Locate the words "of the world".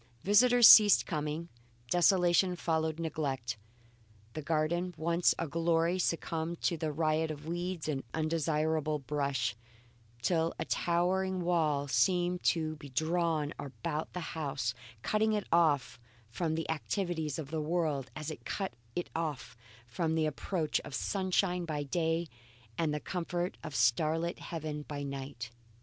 17.37-18.09